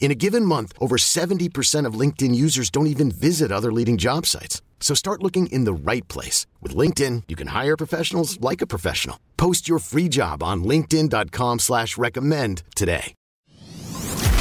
In 0.00 0.12
a 0.12 0.14
given 0.14 0.44
month, 0.44 0.72
over 0.80 0.96
70% 0.96 1.84
of 1.84 1.94
LinkedIn 1.94 2.34
users 2.34 2.70
don't 2.70 2.86
even 2.86 3.10
visit 3.10 3.52
other 3.52 3.72
leading 3.72 3.98
job 3.98 4.24
sites. 4.24 4.62
So 4.80 4.94
start 4.94 5.22
looking 5.22 5.48
in 5.48 5.64
the 5.64 5.72
right 5.74 6.06
place. 6.08 6.46
With 6.62 6.74
LinkedIn, 6.74 7.24
you 7.28 7.36
can 7.36 7.48
hire 7.48 7.76
professionals 7.76 8.40
like 8.40 8.62
a 8.62 8.66
professional. 8.66 9.18
Post 9.36 9.68
your 9.68 9.80
free 9.80 10.08
job 10.08 10.42
on 10.42 10.64
linkedin.com 10.64 11.58
slash 11.58 11.98
recommend 11.98 12.62
today. 12.74 13.14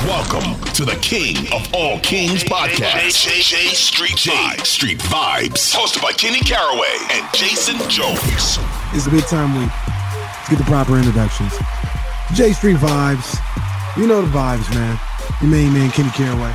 Welcome 0.05 0.63
to 0.73 0.85
the 0.85 0.97
King 1.01 1.35
of 1.51 1.73
All 1.73 1.99
Kings 1.99 2.43
podcast. 2.43 3.25
J, 3.25 3.41
J, 3.41 3.41
J 3.41 3.73
Street 3.73 4.11
Vibes. 4.11 4.65
Street 4.65 4.99
Vibes. 4.99 5.75
Hosted 5.75 6.03
by 6.03 6.11
Kenny 6.11 6.39
Caraway 6.39 6.97
and 7.11 7.27
Jason 7.33 7.77
Jones. 7.89 8.59
It's 8.93 9.07
a 9.07 9.09
big 9.09 9.25
time 9.25 9.59
week. 9.59 9.71
Let's 9.87 10.49
get 10.49 10.57
the 10.59 10.65
proper 10.65 10.97
introductions. 10.97 11.51
J 12.35 12.53
Street 12.53 12.77
Vibes. 12.77 13.37
You 13.97 14.05
know 14.05 14.21
the 14.21 14.31
vibes, 14.31 14.69
man 14.75 14.99
your 15.41 15.51
main 15.51 15.73
man 15.73 15.91
Kenny 15.91 16.09
Caraway, 16.09 16.53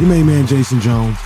your 0.00 0.08
main 0.08 0.26
man 0.26 0.46
Jason 0.46 0.80
Jones, 0.80 1.18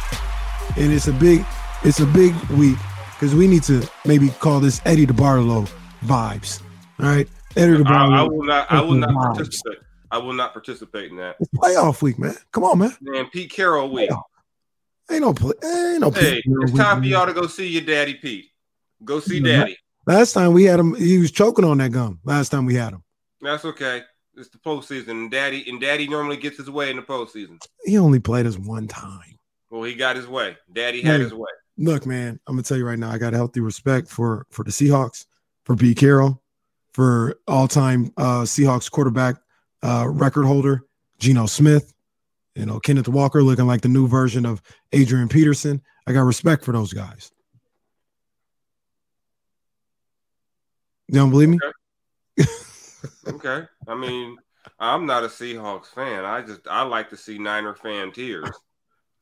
and 0.77 0.93
it's 0.93 1.09
a 1.09 1.13
big 1.13 1.45
it's 1.85 2.01
a 2.01 2.07
big 2.07 2.35
week 2.51 2.77
because 3.13 3.35
we 3.35 3.47
need 3.47 3.63
to 3.65 3.89
maybe 4.05 4.29
call 4.29 4.61
this 4.61 4.81
Eddie 4.85 5.07
DeBartolo 5.07 5.71
vibes. 6.05 6.63
All 7.01 7.07
right, 7.07 7.29
Eddie 7.57 7.83
DeBartolo. 7.83 8.15
I, 8.15 8.21
I 8.21 8.23
will 8.23 8.45
not. 8.45 8.73
I 8.73 8.81
will 8.81 8.95
not 8.95 9.11
vibes. 9.11 9.35
participate. 9.37 9.79
I 10.11 10.19
will 10.19 10.33
not 10.33 10.53
participate 10.53 11.11
in 11.11 11.17
that. 11.19 11.37
It's 11.41 11.51
playoff 11.51 12.03
week, 12.03 12.19
man. 12.19 12.35
Come 12.53 12.65
on, 12.65 12.79
man. 12.79 12.97
Man, 13.01 13.27
Pete 13.31 13.51
Carroll 13.51 13.91
week. 13.91 14.11
Playoff. 14.11 14.23
Ain't 15.11 15.21
no 15.23 15.33
play. 15.33 15.55
Ain't 15.65 16.01
no. 16.01 16.11
Hey, 16.11 16.43
it's 16.45 16.73
time 16.73 17.01
for 17.01 17.07
y'all 17.07 17.27
to 17.27 17.33
go 17.33 17.47
see 17.47 17.69
your 17.69 17.83
daddy, 17.83 18.15
Pete. 18.15 18.47
Go 19.05 19.21
see 19.21 19.41
daddy. 19.41 19.77
Last 20.07 20.33
time 20.33 20.53
we 20.53 20.65
had 20.65 20.81
him, 20.81 20.95
he 20.95 21.19
was 21.19 21.31
choking 21.31 21.65
on 21.65 21.79
that 21.79 21.93
gum. 21.93 22.21
Last 22.25 22.49
time 22.49 22.67
we 22.67 22.75
had 22.75 22.95
him. 22.95 23.03
That's 23.41 23.65
okay. 23.65 24.03
It's 24.39 24.49
the 24.49 24.59
postseason, 24.59 25.09
and 25.09 25.31
Daddy 25.31 25.65
and 25.69 25.81
Daddy 25.81 26.09
normally 26.09 26.37
gets 26.37 26.57
his 26.57 26.71
way 26.71 26.91
in 26.91 26.97
the 26.97 27.03
postseason. 27.03 27.61
He 27.85 27.99
only 27.99 28.21
played 28.21 28.47
us 28.47 28.57
one 28.57 28.89
time. 28.89 29.39
Well, 29.71 29.83
he 29.83 29.95
got 29.95 30.17
his 30.17 30.27
way. 30.27 30.57
Daddy 30.73 31.03
had 31.03 31.21
his 31.21 31.35
way. 31.35 31.51
Look, 31.77 32.07
man, 32.07 32.41
I'm 32.47 32.55
gonna 32.55 32.63
tell 32.63 32.77
you 32.77 32.87
right 32.87 32.99
now. 32.99 33.11
I 33.11 33.19
got 33.19 33.33
healthy 33.33 33.61
respect 33.61 34.09
for 34.09 34.47
for 34.51 34.65
the 34.65 34.71
Seahawks, 34.71 35.27
for 35.65 35.77
Pete 35.77 35.99
Carroll, 35.99 36.43
for 36.93 37.39
all-time 37.47 38.13
uh, 38.17 38.43
Seahawks 38.43 38.91
quarterback 38.91 39.37
uh, 39.83 40.07
record 40.09 40.45
holder 40.45 40.83
Geno 41.19 41.47
Smith. 41.47 41.93
You 42.55 42.67
know, 42.67 42.81
Kenneth 42.81 43.09
Walker 43.09 43.43
looking 43.43 43.67
like 43.67 43.83
the 43.83 43.89
new 43.89 44.09
version 44.09 44.45
of 44.45 44.63
Adrian 44.93 45.29
Peterson. 45.29 45.83
I 46.07 46.13
got 46.13 46.23
respect 46.23 46.65
for 46.65 46.73
those 46.73 46.93
guys. 46.93 47.31
You 51.09 51.15
don't 51.15 51.31
believe 51.31 51.49
me? 51.49 51.59
Okay. 52.39 52.51
okay. 53.27 53.67
I 53.87 53.95
mean, 53.95 54.37
I'm 54.79 55.07
not 55.07 55.25
a 55.25 55.29
Seahawks 55.29 55.87
fan. 55.87 56.25
I 56.25 56.43
just 56.43 56.67
I 56.69 56.83
like 56.83 57.11
to 57.11 57.17
see 57.17 57.39
Niner 57.39 57.75
fan 57.75 58.13
tears. 58.13 58.51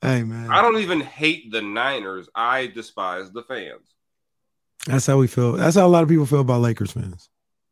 Hey 0.03 0.23
man. 0.23 0.51
I 0.51 0.63
don't 0.63 0.79
even 0.79 1.01
hate 1.01 1.51
the 1.51 1.63
Niners. 1.63 2.29
I 2.35 2.67
despise 2.69 3.31
the 3.31 3.43
fans. 3.43 3.95
That's 4.87 5.07
how 5.07 5.19
we 5.19 5.27
feel. 5.27 5.53
That's 5.53 5.77
how 5.77 5.87
a 5.87 5.89
lot 5.89 6.03
of 6.03 6.09
people 6.09 6.27
feel 6.27 6.41
about 6.41 6.61
Lakers 6.61 6.93
fans. 6.93 7.29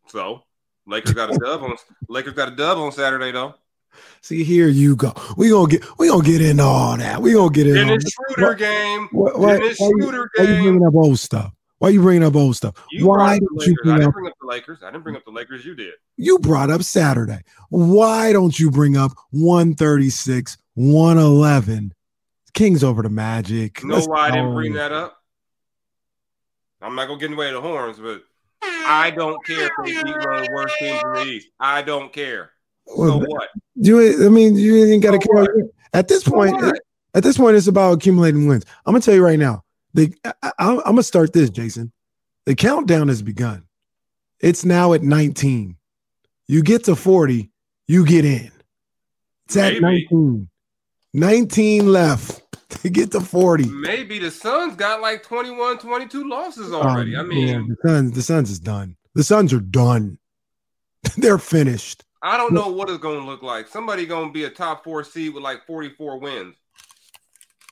So 0.08 0.42
Lakers 0.86 1.12
got 1.12 1.34
a 1.34 1.38
dub 1.38 1.62
on 1.62 1.76
Lakers 2.08 2.34
got 2.34 2.48
a 2.48 2.56
dub 2.56 2.78
on 2.78 2.92
Saturday 2.92 3.32
though. 3.32 3.54
See, 4.20 4.42
here 4.42 4.68
you 4.68 4.96
go. 4.96 5.12
We 5.36 5.50
gonna 5.50 5.68
get 5.68 5.84
we 5.98 6.08
gonna 6.08 6.24
get 6.24 6.40
into 6.40 6.62
all 6.62 6.96
that. 6.96 7.22
We 7.22 7.32
gonna 7.32 7.50
get 7.50 7.66
in. 7.66 7.74
Dennis 7.74 8.04
Schroeder 8.10 8.54
game. 8.54 9.08
What, 9.12 9.38
what, 9.38 9.60
Dennis 9.60 9.76
Schroeder 9.76 10.30
game. 10.36 10.46
Why 10.46 10.52
you 10.52 10.62
bringing 10.62 10.86
up 10.86 10.94
old 10.94 11.18
stuff? 11.18 11.52
Why 11.84 11.90
are 11.90 11.92
you 11.92 12.00
bringing 12.00 12.24
up 12.24 12.34
old 12.34 12.56
stuff? 12.56 12.82
You 12.90 13.08
Why 13.08 13.38
don't 13.38 13.66
you 13.66 13.74
bring 13.82 14.02
up, 14.02 14.14
bring 14.14 14.26
up 14.26 14.32
the 14.40 14.46
Lakers? 14.46 14.78
I 14.82 14.90
didn't 14.90 15.02
bring 15.02 15.16
up 15.16 15.24
the 15.26 15.30
Lakers. 15.30 15.66
You 15.66 15.74
did. 15.74 15.92
You 16.16 16.38
brought 16.38 16.70
up 16.70 16.82
Saturday. 16.82 17.42
Why 17.68 18.32
don't 18.32 18.58
you 18.58 18.70
bring 18.70 18.96
up 18.96 19.12
136, 19.32 20.56
111? 20.76 21.92
Kings 22.54 22.82
over 22.82 23.02
the 23.02 23.10
Magic. 23.10 23.82
You 23.82 23.88
know 23.88 23.96
Let's 23.96 24.08
why. 24.08 24.28
I 24.28 24.30
didn't 24.30 24.54
bring 24.54 24.72
that 24.72 24.92
up? 24.92 25.18
I'm 26.80 26.94
not 26.94 27.06
gonna 27.06 27.20
get 27.20 27.26
in 27.26 27.32
the 27.32 27.36
way 27.36 27.48
of 27.48 27.54
the 27.54 27.60
horns, 27.60 27.98
but 27.98 28.22
I 28.62 29.12
don't 29.14 29.44
care 29.44 29.66
if 29.66 29.72
they 29.84 30.02
beat 30.04 30.06
one 30.06 30.38
of 30.38 30.46
the 30.46 30.52
worst 30.54 30.76
teams 30.78 31.02
in 31.04 31.12
the 31.12 31.22
East. 31.24 31.48
I 31.60 31.82
don't 31.82 32.10
care. 32.14 32.52
Well, 32.86 33.20
so 33.20 33.26
what? 33.28 33.50
You, 33.74 34.24
I 34.24 34.30
mean, 34.30 34.56
you 34.56 34.86
ain't 34.86 35.02
got 35.02 35.10
to 35.10 35.20
so 35.22 35.34
care. 35.34 35.54
What? 35.54 35.70
At 35.92 36.08
this 36.08 36.24
point, 36.24 36.78
at 37.12 37.22
this 37.22 37.36
point, 37.36 37.58
it's 37.58 37.66
about 37.66 37.98
accumulating 37.98 38.48
wins. 38.48 38.64
I'm 38.86 38.94
gonna 38.94 39.02
tell 39.02 39.14
you 39.14 39.22
right 39.22 39.38
now. 39.38 39.63
The, 39.94 40.12
I, 40.42 40.52
am 40.58 40.80
gonna 40.82 41.02
start 41.02 41.32
this, 41.32 41.50
Jason. 41.50 41.92
The 42.46 42.54
countdown 42.54 43.08
has 43.08 43.22
begun. 43.22 43.64
It's 44.40 44.64
now 44.64 44.92
at 44.92 45.02
19. 45.02 45.76
You 46.46 46.62
get 46.62 46.84
to 46.84 46.96
40, 46.96 47.50
you 47.86 48.04
get 48.04 48.24
in. 48.24 48.50
It's 49.46 49.56
Maybe. 49.56 49.76
at 49.76 49.82
19. 49.82 50.48
19 51.14 51.92
left 51.92 52.42
to 52.70 52.90
get 52.90 53.12
to 53.12 53.20
40. 53.20 53.66
Maybe 53.66 54.18
the 54.18 54.30
Suns 54.30 54.74
got 54.74 55.00
like 55.00 55.22
21, 55.22 55.78
22 55.78 56.28
losses 56.28 56.72
already. 56.72 57.14
Um, 57.16 57.26
I 57.26 57.28
mean, 57.28 57.48
yeah, 57.48 57.62
the 57.66 57.88
Suns, 57.88 58.12
the 58.12 58.22
Suns 58.22 58.50
is 58.50 58.58
done. 58.58 58.96
The 59.14 59.24
Suns 59.24 59.52
are 59.52 59.60
done. 59.60 60.18
They're 61.16 61.38
finished. 61.38 62.04
I 62.20 62.36
don't 62.36 62.54
know 62.54 62.68
what 62.68 62.88
it's 62.88 62.98
going 62.98 63.20
to 63.20 63.26
look 63.26 63.42
like. 63.42 63.68
Somebody 63.68 64.06
going 64.06 64.28
to 64.28 64.32
be 64.32 64.44
a 64.44 64.50
top 64.50 64.82
four 64.82 65.04
seed 65.04 65.34
with 65.34 65.42
like 65.42 65.66
44 65.66 66.18
wins. 66.18 66.56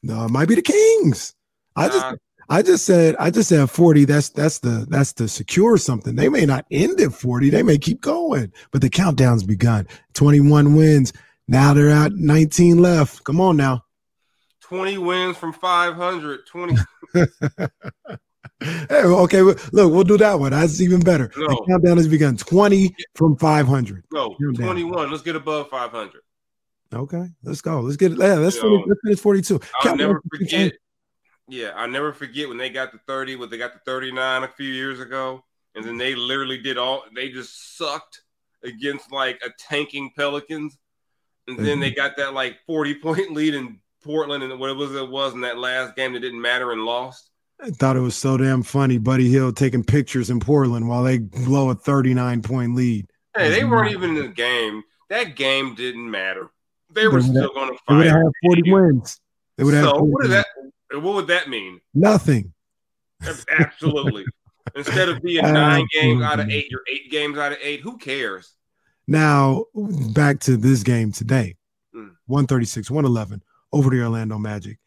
No, 0.02 0.26
it 0.26 0.30
might 0.30 0.48
be 0.48 0.54
the 0.54 0.62
Kings. 0.62 1.34
I 1.76 1.88
just 1.88 2.04
uh, 2.04 2.16
I 2.48 2.62
just 2.62 2.84
said 2.84 3.16
I 3.18 3.30
just 3.30 3.48
said 3.48 3.70
40. 3.70 4.04
That's 4.04 4.28
that's 4.28 4.58
the 4.58 4.86
that's 4.88 5.12
to 5.14 5.28
secure 5.28 5.78
something. 5.78 6.14
They 6.14 6.28
may 6.28 6.44
not 6.44 6.66
end 6.70 7.00
at 7.00 7.12
40. 7.12 7.50
They 7.50 7.62
may 7.62 7.78
keep 7.78 8.00
going, 8.00 8.52
but 8.70 8.80
the 8.80 8.90
countdown's 8.90 9.42
begun. 9.42 9.86
21 10.14 10.74
wins. 10.76 11.12
Now 11.48 11.74
they're 11.74 11.90
at 11.90 12.12
19 12.12 12.80
left. 12.80 13.24
Come 13.24 13.40
on 13.40 13.56
now. 13.56 13.84
20 14.60 14.98
wins 14.98 15.36
from 15.36 15.52
500. 15.52 16.46
20. 16.46 16.76
hey, 18.60 19.02
okay, 19.02 19.42
look, 19.42 19.66
we'll 19.72 20.04
do 20.04 20.16
that 20.18 20.38
one. 20.38 20.52
That's 20.52 20.80
even 20.80 21.00
better. 21.00 21.30
No. 21.36 21.48
The 21.48 21.64
countdown 21.68 21.96
has 21.96 22.08
begun. 22.08 22.36
20 22.36 22.94
from 23.14 23.36
500. 23.36 24.04
No, 24.12 24.34
21. 24.56 25.10
Let's 25.10 25.22
get 25.22 25.36
above 25.36 25.68
500. 25.68 26.20
Okay, 26.94 27.26
let's 27.42 27.62
go. 27.62 27.80
Let's 27.80 27.96
get 27.96 28.12
it. 28.12 28.18
Yeah, 28.18 28.34
let's, 28.34 28.58
finish, 28.58 28.82
let's 28.86 29.00
finish 29.02 29.18
42. 29.18 29.60
I'll 29.80 29.96
never 29.96 30.22
forget 30.30 30.72
yeah, 31.52 31.72
I 31.76 31.86
never 31.86 32.14
forget 32.14 32.48
when 32.48 32.56
they 32.56 32.70
got 32.70 32.92
the 32.92 32.98
30, 33.06 33.36
when 33.36 33.50
they 33.50 33.58
got 33.58 33.74
the 33.74 33.80
39 33.84 34.42
a 34.42 34.48
few 34.48 34.70
years 34.70 35.00
ago, 35.00 35.44
and 35.74 35.84
then 35.84 35.98
they 35.98 36.14
literally 36.14 36.56
did 36.56 36.78
all 36.78 37.04
they 37.14 37.28
just 37.28 37.76
sucked 37.76 38.22
against 38.64 39.12
like 39.12 39.38
a 39.44 39.50
tanking 39.58 40.12
Pelicans. 40.16 40.78
And 41.46 41.58
then 41.58 41.80
they 41.80 41.90
got 41.90 42.16
that 42.16 42.32
like 42.32 42.56
40 42.66 42.94
point 42.96 43.32
lead 43.34 43.54
in 43.54 43.80
Portland 44.02 44.42
and 44.42 44.58
what 44.58 44.70
it 44.70 44.76
was 44.76 44.94
it 44.94 45.10
was 45.10 45.34
in 45.34 45.42
that 45.42 45.58
last 45.58 45.94
game 45.94 46.14
that 46.14 46.20
didn't 46.20 46.40
matter 46.40 46.72
and 46.72 46.86
lost. 46.86 47.28
I 47.60 47.68
thought 47.68 47.96
it 47.96 48.00
was 48.00 48.16
so 48.16 48.38
damn 48.38 48.62
funny, 48.62 48.96
Buddy 48.96 49.28
Hield 49.28 49.56
taking 49.56 49.84
pictures 49.84 50.30
in 50.30 50.40
Portland 50.40 50.88
while 50.88 51.02
they 51.02 51.18
blow 51.18 51.68
a 51.68 51.74
39 51.74 52.40
point 52.40 52.74
lead. 52.74 53.06
Hey, 53.36 53.50
they 53.50 53.64
weren't 53.64 53.92
even 53.92 54.16
in 54.16 54.22
the 54.22 54.28
game. 54.28 54.84
That 55.10 55.36
game 55.36 55.74
didn't 55.74 56.10
matter. 56.10 56.50
They 56.90 57.08
were 57.08 57.20
still 57.20 57.52
going 57.52 57.68
to 57.68 57.78
fight. 57.86 57.88
They 57.88 57.94
would 57.96 58.06
have 58.06 58.32
40 58.46 58.72
wins. 58.72 59.20
They 59.58 59.64
would 59.64 59.74
have. 59.74 59.84
So 59.84 60.02
what 60.02 60.28
that? 60.30 60.46
What 60.94 61.14
would 61.14 61.26
that 61.28 61.48
mean? 61.48 61.80
Nothing. 61.94 62.52
Absolutely. 63.58 64.24
Instead 64.76 65.08
of 65.08 65.22
being 65.22 65.42
nine 65.42 65.86
games 65.92 66.22
out 66.22 66.40
of 66.40 66.48
eight, 66.48 66.70
you're 66.70 66.84
eight 66.90 67.10
games 67.10 67.36
out 67.36 67.52
of 67.52 67.58
eight. 67.62 67.80
Who 67.80 67.98
cares? 67.98 68.54
Now, 69.06 69.64
back 69.74 70.40
to 70.40 70.56
this 70.56 70.82
game 70.82 71.12
today 71.12 71.56
mm. 71.94 72.10
136, 72.26 72.90
111 72.90 73.42
over 73.72 73.90
the 73.90 74.02
Orlando 74.02 74.38
Magic. 74.38 74.78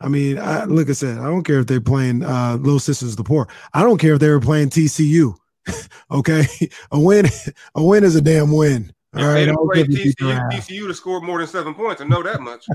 I 0.00 0.08
mean, 0.08 0.38
I, 0.38 0.64
like 0.64 0.88
I 0.88 0.92
said, 0.92 1.18
I 1.18 1.24
don't 1.24 1.42
care 1.42 1.58
if 1.58 1.66
they're 1.66 1.80
playing 1.80 2.22
uh, 2.22 2.56
Little 2.60 2.78
Sisters 2.78 3.10
of 3.10 3.16
the 3.16 3.24
Poor. 3.24 3.48
I 3.74 3.82
don't 3.82 3.98
care 3.98 4.14
if 4.14 4.20
they 4.20 4.30
were 4.30 4.40
playing 4.40 4.70
TCU 4.70 5.34
okay, 6.10 6.46
a 6.90 7.00
win, 7.00 7.26
a 7.74 7.82
win 7.82 8.04
is 8.04 8.16
a 8.16 8.20
damn 8.20 8.52
win. 8.52 8.92
All 9.14 9.26
right, 9.26 9.46
they 9.46 9.52
play 9.52 9.84
TCU, 9.84 10.50
TCU 10.50 10.86
to 10.86 10.94
score 10.94 11.20
more 11.20 11.38
than 11.38 11.48
seven 11.48 11.74
points. 11.74 12.02
I 12.02 12.04
know 12.04 12.22
that 12.22 12.40
much. 12.40 12.66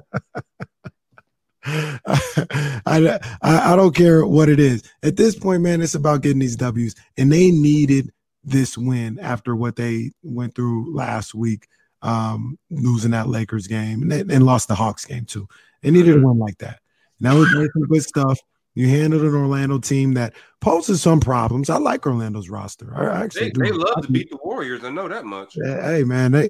I, 1.66 3.20
I, 3.42 3.74
I 3.74 3.76
don't 3.76 3.96
care 3.96 4.26
what 4.26 4.50
it 4.50 4.60
is. 4.60 4.84
At 5.02 5.16
this 5.16 5.36
point, 5.36 5.62
man, 5.62 5.82
it's 5.82 5.96
about 5.96 6.22
getting 6.22 6.40
these 6.40 6.56
W's, 6.58 6.96
and 7.18 7.32
they 7.32 7.52
needed 7.52 8.12
this 8.44 8.78
win 8.78 9.20
after 9.20 9.56
what 9.56 9.76
they 9.76 10.12
went 10.24 10.56
through 10.56 10.94
last 10.94 11.34
week, 11.34 11.68
um, 12.02 12.58
losing 12.70 13.12
that 13.12 13.30
Lakers 13.30 13.68
game 13.68 14.02
and, 14.02 14.12
they, 14.12 14.20
and 14.22 14.46
lost 14.46 14.68
the 14.68 14.76
Hawks 14.76 15.06
game 15.06 15.26
too. 15.26 15.48
They 15.82 15.92
needed 15.92 16.18
a 16.18 16.26
win 16.26 16.38
like 16.38 16.58
that. 16.58 16.80
Now 17.20 17.38
we're 17.38 17.50
doing 17.50 17.70
some 17.74 17.84
good 17.84 18.04
stuff. 18.04 18.40
You 18.76 18.90
handled 18.90 19.22
an 19.22 19.36
Orlando 19.36 19.78
team 19.80 20.16
that 20.16 20.34
poses 20.60 21.02
some 21.02 21.20
problems. 21.20 21.70
I 21.70 21.78
like 21.78 22.06
Orlando's 22.06 22.50
roster. 22.50 22.94
I 22.96 23.24
actually 23.24 23.52
they, 23.56 23.70
they 23.70 23.72
love 23.72 24.06
to 24.06 24.12
beat 24.12 24.30
the 24.32 24.40
Warriors. 24.44 24.84
I 24.84 24.90
know 24.90 25.08
that 25.08 25.26
much. 25.26 25.56
Hey 25.64 26.04
man, 26.04 26.32
they 26.32 26.50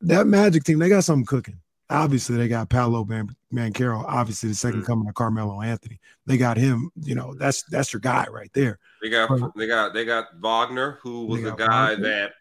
that 0.00 0.26
Magic 0.26 0.64
team 0.64 0.78
they 0.78 0.88
got 0.88 1.04
something 1.04 1.26
cooking. 1.26 1.60
Obviously, 1.90 2.36
they 2.36 2.48
got 2.48 2.68
Paolo 2.68 3.04
Man- 3.04 3.34
Banchero, 3.52 4.04
obviously 4.06 4.50
the 4.50 4.54
second 4.54 4.82
mm. 4.82 4.86
coming 4.86 5.08
of 5.08 5.14
Carmelo 5.14 5.62
Anthony. 5.62 6.00
They 6.26 6.36
got 6.36 6.56
him. 6.56 6.90
You 7.00 7.14
know, 7.14 7.34
that's 7.34 7.62
that's 7.64 7.92
your 7.92 8.00
guy 8.00 8.26
right 8.30 8.50
there. 8.52 8.78
They 9.02 9.08
got 9.08 9.28
but, 9.28 9.52
they 9.56 9.66
got 9.66 9.94
they 9.94 10.04
got 10.04 10.26
Wagner, 10.38 10.98
who 11.02 11.26
was 11.26 11.44
a 11.44 11.52
guy 11.52 11.90
Wagner. 11.90 12.08
that 12.08 12.32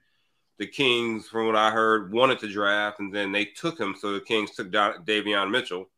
the 0.58 0.68
Kings, 0.68 1.28
from 1.28 1.46
what 1.46 1.56
I 1.56 1.72
heard, 1.72 2.12
wanted 2.12 2.40
to 2.40 2.50
draft, 2.50 3.00
and 3.00 3.14
then 3.14 3.32
they 3.32 3.46
took 3.46 3.80
him. 3.80 3.96
So 3.98 4.14
the 4.14 4.22
Kings 4.22 4.52
took 4.52 4.72
Davion 4.72 5.52
Mitchell. 5.52 5.90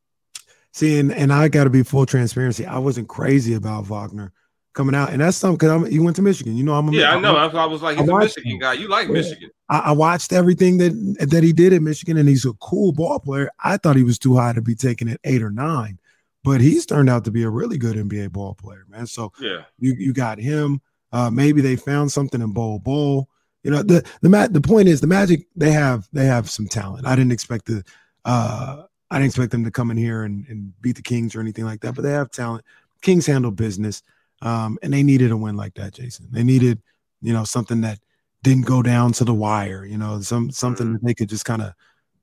See, 0.71 0.99
and, 0.99 1.11
and 1.11 1.33
I 1.33 1.47
got 1.47 1.63
to 1.63 1.69
be 1.69 1.81
full 1.81 2.05
transparency. 2.05 2.65
I 2.65 2.77
wasn't 2.77 3.07
crazy 3.07 3.55
about 3.55 3.85
Wagner 3.85 4.31
coming 4.73 4.95
out, 4.95 5.11
and 5.11 5.21
that's 5.21 5.37
something 5.37 5.57
because 5.57 5.91
you 5.91 6.03
went 6.03 6.15
to 6.17 6.21
Michigan. 6.21 6.55
You 6.55 6.63
know, 6.63 6.73
I'm 6.73 6.89
a, 6.89 6.91
yeah, 6.91 7.15
I 7.15 7.19
know. 7.19 7.35
I, 7.35 7.47
I 7.47 7.65
was 7.65 7.81
like, 7.81 7.97
he's 7.97 8.07
a 8.07 8.17
Michigan 8.17 8.59
guy. 8.59 8.73
You 8.73 8.87
like 8.87 9.07
yeah. 9.07 9.13
Michigan? 9.13 9.49
I, 9.69 9.79
I, 9.79 9.91
watched 9.91 10.33
everything 10.33 10.77
that 10.77 11.27
that 11.29 11.43
he 11.43 11.53
did 11.53 11.73
at 11.73 11.81
Michigan, 11.81 12.17
and 12.17 12.27
he's 12.27 12.45
a 12.45 12.53
cool 12.53 12.91
ball 12.91 13.19
player. 13.19 13.49
I 13.63 13.77
thought 13.77 13.95
he 13.95 14.03
was 14.03 14.19
too 14.19 14.35
high 14.35 14.53
to 14.53 14.61
be 14.61 14.75
taken 14.75 15.09
at 15.09 15.19
eight 15.23 15.41
or 15.41 15.51
nine, 15.51 15.99
but 16.43 16.61
he's 16.61 16.85
turned 16.85 17.09
out 17.09 17.25
to 17.25 17.31
be 17.31 17.43
a 17.43 17.49
really 17.49 17.77
good 17.77 17.95
NBA 17.95 18.31
ball 18.31 18.55
player, 18.55 18.85
man. 18.89 19.07
So 19.07 19.31
yeah, 19.39 19.63
you 19.79 19.93
you 19.97 20.13
got 20.13 20.39
him. 20.39 20.81
Uh, 21.11 21.29
maybe 21.29 21.61
they 21.61 21.75
found 21.75 22.11
something 22.11 22.41
in 22.41 22.51
Bowl 22.53 22.79
Bol. 22.79 23.29
You 23.63 23.71
know, 23.71 23.83
the 23.83 24.05
the 24.21 24.49
the 24.51 24.61
point 24.61 24.87
is 24.87 25.01
the 25.01 25.07
Magic 25.07 25.47
they 25.55 25.71
have 25.71 26.07
they 26.13 26.25
have 26.25 26.49
some 26.49 26.67
talent. 26.67 27.05
I 27.05 27.15
didn't 27.15 27.33
expect 27.33 27.65
the 27.65 27.83
uh 28.25 28.83
I 29.11 29.15
didn't 29.15 29.29
expect 29.29 29.51
them 29.51 29.63
to 29.63 29.71
come 29.71 29.91
in 29.91 29.97
here 29.97 30.23
and, 30.23 30.45
and 30.47 30.79
beat 30.81 30.95
the 30.95 31.01
Kings 31.01 31.35
or 31.35 31.41
anything 31.41 31.65
like 31.65 31.81
that, 31.81 31.95
but 31.95 32.03
they 32.03 32.11
have 32.11 32.29
talent. 32.29 32.63
Kings 33.01 33.25
handle 33.25 33.51
business, 33.51 34.03
um, 34.41 34.77
and 34.81 34.93
they 34.93 35.03
needed 35.03 35.31
a 35.31 35.37
win 35.37 35.55
like 35.55 35.75
that, 35.75 35.93
Jason. 35.93 36.27
They 36.31 36.43
needed, 36.43 36.81
you 37.21 37.33
know, 37.33 37.43
something 37.43 37.81
that 37.81 37.99
didn't 38.43 38.65
go 38.65 38.81
down 38.81 39.11
to 39.13 39.25
the 39.25 39.33
wire. 39.33 39.85
You 39.85 39.97
know, 39.97 40.21
some 40.21 40.51
something 40.51 40.85
mm-hmm. 40.85 40.93
that 40.93 41.05
they 41.05 41.13
could 41.13 41.29
just 41.29 41.45
kind 41.45 41.61
of 41.61 41.73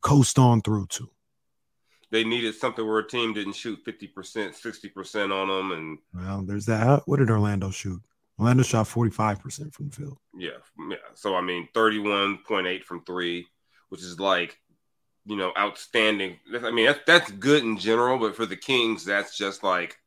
coast 0.00 0.38
on 0.38 0.62
through 0.62 0.86
to. 0.86 1.10
They 2.10 2.24
needed 2.24 2.54
something 2.54 2.86
where 2.86 3.00
a 3.00 3.08
team 3.08 3.34
didn't 3.34 3.54
shoot 3.54 3.80
fifty 3.84 4.06
percent, 4.06 4.54
sixty 4.54 4.88
percent 4.88 5.32
on 5.32 5.48
them, 5.48 5.72
and 5.72 5.98
well, 6.14 6.42
there's 6.42 6.66
that. 6.66 7.02
What 7.06 7.18
did 7.18 7.30
Orlando 7.30 7.70
shoot? 7.70 8.00
Orlando 8.38 8.62
shot 8.62 8.86
forty 8.86 9.10
five 9.10 9.40
percent 9.40 9.74
from 9.74 9.88
the 9.88 9.96
field. 9.96 10.18
Yeah, 10.36 10.50
yeah. 10.88 10.96
So 11.14 11.34
I 11.34 11.40
mean, 11.40 11.68
thirty 11.74 11.98
one 11.98 12.38
point 12.38 12.66
eight 12.66 12.84
from 12.84 13.04
three, 13.04 13.46
which 13.88 14.02
is 14.02 14.20
like 14.20 14.58
you 15.26 15.36
know, 15.36 15.52
outstanding. 15.58 16.38
I 16.62 16.70
mean, 16.70 16.86
that's 16.86 17.00
that's 17.06 17.30
good 17.32 17.64
in 17.64 17.76
general, 17.76 18.18
but 18.18 18.36
for 18.36 18.46
the 18.46 18.56
Kings, 18.56 19.04
that's 19.04 19.36
just 19.36 19.62
like, 19.62 19.98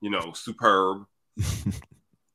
you 0.00 0.10
know, 0.10 0.32
superb. 0.32 1.04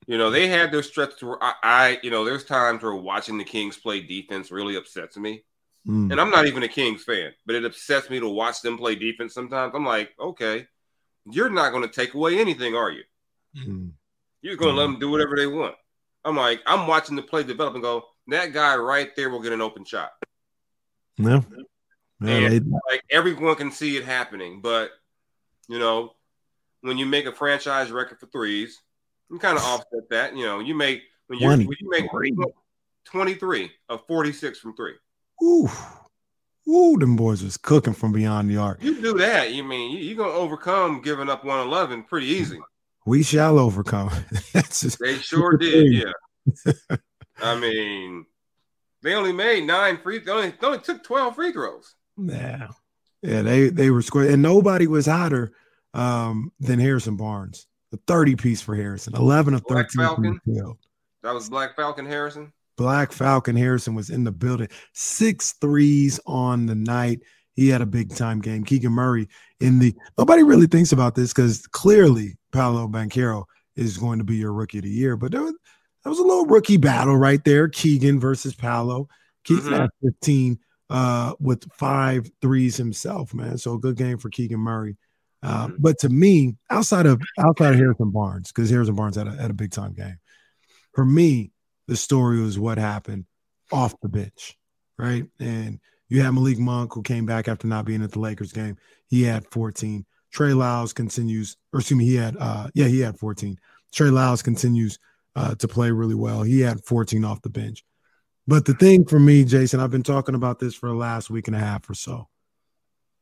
You 0.07 0.17
know, 0.17 0.29
they 0.29 0.47
had 0.47 0.71
their 0.71 0.83
stretch 0.83 1.21
where 1.21 1.41
I, 1.41 1.53
I, 1.63 1.99
you 2.03 2.11
know, 2.11 2.25
there's 2.25 2.45
times 2.45 2.83
where 2.83 2.93
watching 2.93 3.37
the 3.37 3.43
Kings 3.43 3.77
play 3.77 4.01
defense 4.01 4.51
really 4.51 4.75
upsets 4.75 5.17
me. 5.17 5.43
Mm. 5.87 6.11
And 6.11 6.21
I'm 6.21 6.29
not 6.29 6.45
even 6.45 6.63
a 6.63 6.67
Kings 6.67 7.03
fan, 7.03 7.31
but 7.45 7.55
it 7.55 7.65
upsets 7.65 8.09
me 8.09 8.19
to 8.19 8.29
watch 8.29 8.61
them 8.61 8.77
play 8.77 8.95
defense 8.95 9.33
sometimes. 9.33 9.73
I'm 9.75 9.85
like, 9.85 10.11
okay, 10.19 10.67
you're 11.29 11.49
not 11.49 11.71
going 11.71 11.83
to 11.83 11.93
take 11.93 12.13
away 12.13 12.39
anything, 12.39 12.75
are 12.75 12.91
you? 12.91 13.03
Mm. 13.57 13.91
You're 14.41 14.55
going 14.55 14.75
to 14.75 14.81
mm. 14.81 14.85
let 14.85 14.91
them 14.91 14.99
do 14.99 15.09
whatever 15.09 15.35
they 15.35 15.47
want. 15.47 15.75
I'm 16.25 16.37
like, 16.37 16.61
I'm 16.65 16.87
watching 16.87 17.15
the 17.15 17.21
play 17.21 17.43
develop 17.43 17.73
and 17.73 17.83
go, 17.83 18.05
that 18.27 18.53
guy 18.53 18.77
right 18.77 19.13
there 19.15 19.29
will 19.29 19.41
get 19.41 19.51
an 19.51 19.61
open 19.61 19.83
shot. 19.83 20.11
And, 22.21 22.45
they... 22.45 22.59
like 22.59 23.03
everyone 23.09 23.55
can 23.55 23.71
see 23.71 23.97
it 23.97 24.05
happening, 24.05 24.61
but 24.61 24.91
you 25.67 25.79
know, 25.79 26.13
when 26.81 26.97
you 26.97 27.05
make 27.05 27.25
a 27.25 27.33
franchise 27.33 27.91
record 27.91 28.19
for 28.19 28.27
threes, 28.27 28.81
you 29.33 29.39
kind 29.39 29.57
of 29.57 29.63
offset 29.63 30.09
that. 30.11 30.37
You 30.37 30.45
know, 30.45 30.59
you 30.59 30.75
make 30.75 31.01
when 31.27 31.39
you 31.39 31.47
when 31.47 31.61
you 31.61 31.89
make 31.89 32.09
23 33.05 33.71
of 33.89 34.05
46 34.07 34.59
from 34.59 34.75
three. 34.75 34.93
Ooh. 35.43 35.69
Ooh, 36.69 36.97
them 36.97 37.17
boys 37.17 37.43
was 37.43 37.57
cooking 37.57 37.93
from 37.93 38.13
beyond 38.13 38.49
the 38.49 38.57
arc. 38.57 38.81
You 38.81 39.01
do 39.01 39.17
that, 39.17 39.51
you 39.51 39.63
mean 39.65 39.97
you're 40.01 40.15
gonna 40.15 40.31
overcome 40.31 41.01
giving 41.01 41.29
up 41.29 41.43
111 41.43 42.03
pretty 42.03 42.27
easy. 42.27 42.59
We 43.05 43.21
shall 43.21 43.59
overcome. 43.59 44.11
That's 44.53 44.81
just, 44.81 44.99
they 44.99 45.15
sure 45.15 45.57
did, 45.57 45.91
yeah. 45.91 46.95
I 47.41 47.59
mean, 47.59 48.25
they 49.01 49.13
only 49.13 49.33
made 49.33 49.65
nine 49.65 49.97
free. 49.97 50.19
They 50.19 50.31
only, 50.31 50.51
they 50.51 50.67
only 50.67 50.79
took 50.79 51.03
12 51.03 51.35
free 51.35 51.51
throws. 51.51 51.95
Yeah. 52.17 52.69
Yeah, 53.21 53.41
they 53.41 53.69
they 53.69 53.89
were 53.89 54.01
square, 54.01 54.29
and 54.29 54.41
nobody 54.41 54.85
was 54.85 55.05
hotter 55.05 55.53
um, 55.93 56.51
than 56.59 56.79
Harrison 56.79 57.15
Barnes. 57.15 57.67
The 57.93 57.99
30 58.07 58.35
piece 58.37 58.59
for 58.59 58.73
Harrison, 58.73 59.15
11 59.15 59.53
of 59.53 59.61
13 59.69 59.69
Black 59.69 59.91
Falcon. 59.91 60.39
That 61.21 61.31
was 61.31 61.47
Black 61.47 61.75
Falcon 61.75 62.07
Harrison. 62.07 62.51
Black 62.75 63.11
Falcon 63.11 63.55
Harrison 63.55 63.93
was 63.93 64.09
in 64.09 64.23
the 64.23 64.31
building. 64.31 64.67
Six 64.93 65.53
threes 65.61 66.19
on 66.25 66.65
the 66.65 66.73
night. 66.73 67.19
He 67.53 67.69
had 67.69 67.83
a 67.83 67.85
big 67.85 68.15
time 68.15 68.41
game. 68.41 68.63
Keegan 68.63 68.93
Murray 68.93 69.27
in 69.59 69.77
the 69.77 69.93
nobody 70.17 70.41
really 70.41 70.65
thinks 70.65 70.91
about 70.91 71.13
this 71.13 71.33
because 71.33 71.67
clearly 71.67 72.35
Paolo 72.51 72.87
Banchero 72.87 73.43
is 73.75 73.95
going 73.95 74.17
to 74.17 74.25
be 74.25 74.37
your 74.37 74.53
rookie 74.53 74.79
of 74.79 74.85
the 74.85 74.89
year. 74.89 75.15
But 75.15 75.31
there 75.31 75.43
was, 75.43 75.53
there 76.03 76.09
was 76.09 76.17
a 76.17 76.23
little 76.23 76.47
rookie 76.47 76.77
battle 76.77 77.15
right 77.15 77.43
there. 77.43 77.67
Keegan 77.69 78.19
versus 78.19 78.55
Paolo. 78.55 79.07
Keegan 79.43 79.65
mm-hmm. 79.65 79.81
had 79.81 79.89
15 80.03 80.57
uh, 80.89 81.33
with 81.39 81.71
five 81.73 82.27
threes 82.41 82.75
himself, 82.75 83.35
man. 83.35 83.59
So 83.59 83.75
a 83.75 83.79
good 83.79 83.97
game 83.97 84.17
for 84.17 84.31
Keegan 84.31 84.59
Murray. 84.59 84.97
Uh, 85.43 85.69
but 85.77 85.99
to 85.99 86.09
me, 86.09 86.55
outside 86.69 87.05
of 87.05 87.21
outside 87.37 87.73
of 87.73 87.79
Harrison 87.79 88.11
Barnes, 88.11 88.51
because 88.51 88.69
Harrison 88.69 88.95
Barnes 88.95 89.17
had 89.17 89.27
a, 89.27 89.31
had 89.35 89.51
a 89.51 89.55
big 89.55 89.71
time 89.71 89.93
game. 89.93 90.17
For 90.93 91.03
me, 91.05 91.51
the 91.87 91.97
story 91.97 92.41
was 92.41 92.57
what 92.57 92.77
happened 92.77 93.25
off 93.71 93.99
the 94.01 94.07
bench, 94.07 94.57
right? 94.97 95.25
And 95.39 95.79
you 96.07 96.21
had 96.21 96.31
Malik 96.31 96.59
Monk 96.59 96.93
who 96.93 97.01
came 97.01 97.25
back 97.25 97.47
after 97.47 97.67
not 97.67 97.85
being 97.85 98.03
at 98.03 98.11
the 98.11 98.19
Lakers 98.19 98.53
game. 98.53 98.77
He 99.07 99.23
had 99.23 99.45
14. 99.51 100.05
Trey 100.31 100.53
Lyles 100.53 100.93
continues, 100.93 101.57
or 101.73 101.79
excuse 101.79 101.97
me, 101.97 102.05
he 102.05 102.15
had 102.15 102.37
uh 102.39 102.69
yeah, 102.73 102.87
he 102.87 103.01
had 103.01 103.19
14. 103.19 103.57
Trey 103.91 104.09
Lyles 104.09 104.41
continues 104.41 104.97
uh, 105.35 105.55
to 105.55 105.67
play 105.67 105.91
really 105.91 106.15
well. 106.15 106.43
He 106.43 106.61
had 106.61 106.83
14 106.85 107.23
off 107.25 107.41
the 107.41 107.49
bench. 107.49 107.83
But 108.47 108.65
the 108.65 108.73
thing 108.73 109.05
for 109.05 109.19
me, 109.19 109.45
Jason, 109.45 109.79
I've 109.79 109.91
been 109.91 110.03
talking 110.03 110.35
about 110.35 110.59
this 110.59 110.75
for 110.75 110.89
the 110.89 110.95
last 110.95 111.29
week 111.29 111.47
and 111.47 111.55
a 111.55 111.59
half 111.59 111.89
or 111.89 111.93
so. 111.93 112.27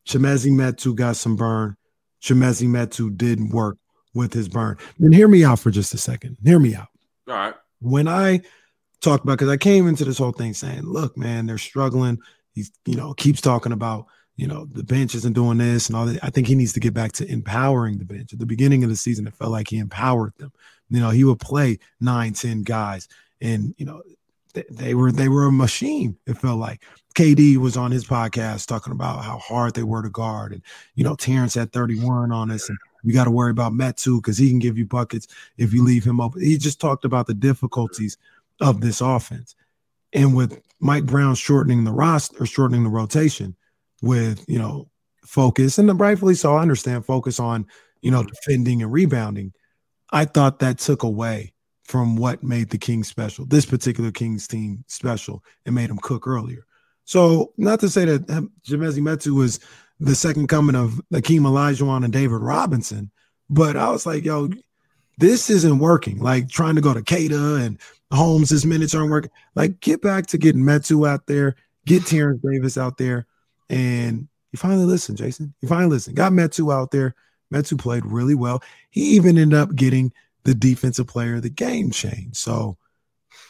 Chimezie 0.08 0.52
Metu 0.52 0.96
got 0.96 1.16
some 1.16 1.36
burn. 1.36 1.76
Chimezie 2.22 2.68
Metu 2.68 3.16
didn't 3.16 3.50
work 3.50 3.78
with 4.14 4.34
his 4.34 4.48
burn. 4.50 4.78
And 5.00 5.14
hear 5.14 5.28
me 5.28 5.44
out 5.44 5.60
for 5.60 5.72
just 5.72 5.94
a 5.94 5.98
second. 5.98 6.38
Hear 6.44 6.60
me 6.60 6.76
out. 6.76 6.88
All 7.28 7.36
right. 7.36 7.56
When 7.80 8.08
I 8.08 8.42
talk 9.02 9.24
about, 9.24 9.34
because 9.34 9.50
I 9.50 9.58
came 9.58 9.88
into 9.88 10.06
this 10.06 10.18
whole 10.18 10.32
thing 10.32 10.54
saying, 10.54 10.84
look, 10.84 11.18
man, 11.18 11.46
they're 11.46 11.58
struggling. 11.58 12.20
He's, 12.54 12.72
you 12.86 12.96
know, 12.96 13.14
keeps 13.14 13.42
talking 13.42 13.72
about, 13.72 14.06
you 14.36 14.48
know, 14.48 14.66
the 14.66 14.84
bench 14.84 15.16
isn't 15.16 15.34
doing 15.34 15.58
this 15.58 15.88
and 15.88 15.96
all 15.96 16.06
that. 16.06 16.24
I 16.24 16.30
think 16.30 16.48
he 16.48 16.56
needs 16.56 16.74
to 16.74 16.80
get 16.80 16.94
back 16.94 17.12
to 17.14 17.32
empowering 17.32 17.98
the 17.98 18.06
bench. 18.06 18.34
At 18.34 18.40
the 18.40 18.46
beginning 18.46 18.84
of 18.84 18.90
the 18.90 18.96
season, 18.96 19.28
it 19.28 19.36
felt 19.36 19.52
like 19.52 19.70
he 19.70 19.78
empowered 19.78 20.34
them. 20.38 20.52
You 20.90 21.00
know, 21.00 21.10
he 21.10 21.24
would 21.24 21.40
play 21.40 21.80
nine, 22.00 22.34
ten 22.34 22.64
guys. 22.64 23.08
And, 23.40 23.74
you 23.78 23.86
know, 23.86 24.04
they 24.70 24.94
were 24.94 25.12
they 25.12 25.30
were 25.30 25.46
a 25.46 25.52
machine. 25.52 26.18
It 26.26 26.38
felt 26.38 26.60
like 26.60 26.84
KD 27.16 27.58
was 27.58 27.78
on 27.78 27.92
his 27.92 28.06
podcast 28.06 28.68
talking 28.68 28.94
about 28.94 29.24
how 29.24 29.38
hard 29.38 29.74
they 29.74 29.84
were 29.84 30.02
to 30.02 30.10
guard, 30.10 30.54
and 30.54 30.62
you 30.96 31.04
know 31.04 31.16
Terrence 31.16 31.56
had 31.56 31.72
31 31.72 32.32
on 32.32 32.52
us, 32.52 32.70
and 32.70 32.78
you 33.04 33.14
got 33.14 33.26
to 33.26 33.32
worry 33.32 33.52
about 33.52 33.74
Metu 33.74 34.18
because 34.18 34.38
he 34.38 34.50
can 34.50 34.60
give 34.60 34.78
you 34.78 34.86
buckets 34.86 35.28
if 35.58 35.74
you 35.74 35.84
leave 35.84 36.04
him 36.04 36.20
open. 36.20 36.42
He 36.42 36.58
just 36.58 36.80
talked 36.80 37.06
about 37.06 37.28
the 37.28 37.34
difficulties 37.34 38.18
of 38.60 38.82
this 38.82 39.02
offense, 39.02 39.56
and 40.14 40.36
with 40.36 40.62
Mike 40.80 41.06
Brown 41.06 41.36
shortening 41.36 41.84
the 41.84 41.92
roster 41.92 42.46
shortening 42.46 42.84
the 42.84 42.90
rotation, 42.90 43.56
with 44.02 44.46
you 44.48 44.60
know 44.60 44.90
focus 45.24 45.78
and 45.78 46.00
rightfully 46.00 46.36
so. 46.36 46.56
I 46.56 46.62
understand 46.62 47.06
focus 47.06 47.40
on 47.40 47.66
you 48.02 48.12
know 48.12 48.24
defending 48.24 48.82
and 48.82 48.92
rebounding. 48.92 49.54
I 50.12 50.26
thought 50.26 50.60
that 50.60 50.78
took 50.78 51.04
away 51.04 51.51
from 51.86 52.16
what 52.16 52.44
made 52.44 52.70
the 52.70 52.78
Kings 52.78 53.08
special, 53.08 53.46
this 53.46 53.66
particular 53.66 54.12
Kings 54.12 54.48
team 54.48 54.84
special, 54.88 55.44
and 55.66 55.76
made 55.76 55.90
them 55.90 56.00
cook 56.02 56.28
earlier. 56.28 56.66
So, 57.06 57.54
not 57.58 57.80
to 57.82 57.90
say 57.90 58.06
that 58.06 58.28
Chimezie 58.68 59.02
Metu 59.02 59.36
was 59.36 59.60
the 60.00 60.16
second 60.16 60.48
coming 60.48 60.76
of 60.76 61.02
Akeem 61.14 61.42
Olajuwon 61.42 62.04
and 62.04 62.14
David 62.14 62.42
Robinson, 62.42 63.12
but 63.50 63.76
I 63.76 63.90
was 63.90 64.06
like, 64.06 64.24
yo, 64.24 64.50
this 65.18 65.50
isn't 65.50 65.80
working. 65.80 66.20
Like 66.20 66.50
trying 66.50 66.76
to 66.76 66.82
go 66.82 66.94
to 66.94 67.04
Queta 67.04 67.56
and 67.56 67.78
Holmes, 68.12 68.50
his 68.50 68.66
minutes 68.66 68.96
aren't 68.96 69.12
working. 69.12 69.32
Like 69.56 69.80
get 69.80 70.02
back 70.02 70.28
to 70.28 70.38
getting 70.38 70.64
Metu 70.64 71.08
out 71.08 71.28
there, 71.28 71.56
get 71.86 72.06
Terrence 72.06 72.42
Davis 72.44 72.78
out 72.78 72.98
there, 72.98 73.28
and 73.70 74.28
you 74.52 74.58
finally 74.58 74.86
listen, 74.86 75.16
Jason. 75.16 75.54
You 75.62 75.68
finally 75.68 75.90
listen. 75.90 76.14
Got 76.14 76.34
Metu 76.34 76.74
out 76.74 76.92
there. 76.92 77.16
Metu 77.54 77.78
played 77.78 78.06
really 78.06 78.36
well. 78.36 78.64
He 78.90 79.02
even 79.16 79.38
ended 79.38 79.58
up 79.58 79.76
getting 79.76 80.12
the 80.44 80.54
defensive 80.54 81.08
player 81.08 81.36
of 81.36 81.44
the 81.44 81.50
game 81.50 81.92
change. 81.92 82.36
So 82.36 82.78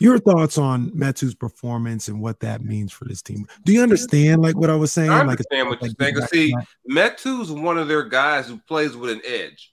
your 0.02 0.18
thoughts 0.18 0.58
on 0.58 0.92
Metu's 0.96 1.36
performance 1.36 2.08
and 2.08 2.22
what 2.22 2.40
that 2.40 2.64
means 2.64 2.92
for 2.92 3.06
this 3.06 3.22
team? 3.22 3.46
Do 3.64 3.72
you 3.72 3.84
understand 3.84 4.42
like 4.42 4.56
what 4.56 4.72
I 4.72 4.76
was 4.76 4.92
saying? 4.92 5.12
I 5.12 5.20
understand 5.20 5.70
like, 5.70 5.82
what 5.82 5.96
you're 6.00 6.28
saying. 6.28 6.28
See, 6.28 6.54
Metu's 6.88 7.52
one 7.52 7.78
of 7.78 7.88
their 7.88 8.04
guys 8.04 8.48
who 8.48 8.58
plays 8.68 8.96
with 8.96 9.12
an 9.12 9.22
edge. 9.24 9.72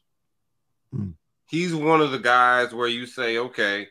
Hmm. 0.93 1.11
He's 1.47 1.75
one 1.75 2.03
of 2.03 2.11
the 2.11 2.19
guys 2.19 2.75
where 2.75 2.89
you 2.89 3.07
say, 3.07 3.39
okay, 3.39 3.89